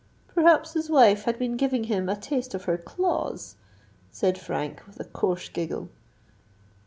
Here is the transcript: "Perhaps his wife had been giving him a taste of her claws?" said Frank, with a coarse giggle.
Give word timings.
"Perhaps 0.33 0.73
his 0.73 0.89
wife 0.89 1.25
had 1.25 1.37
been 1.37 1.55
giving 1.55 1.83
him 1.83 2.09
a 2.09 2.15
taste 2.15 2.55
of 2.55 2.63
her 2.63 2.75
claws?" 2.75 3.55
said 4.11 4.35
Frank, 4.35 4.81
with 4.87 4.99
a 4.99 5.03
coarse 5.05 5.47
giggle. 5.47 5.89